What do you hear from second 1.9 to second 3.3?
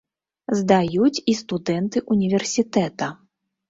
ўніверсітэта.